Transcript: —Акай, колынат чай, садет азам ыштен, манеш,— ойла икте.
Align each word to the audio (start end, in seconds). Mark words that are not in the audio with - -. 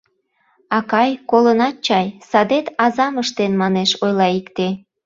—Акай, 0.77 1.09
колынат 1.29 1.75
чай, 1.85 2.07
садет 2.29 2.67
азам 2.85 3.15
ыштен, 3.23 3.51
манеш,— 3.61 3.89
ойла 4.03 4.27
икте. 4.39 4.67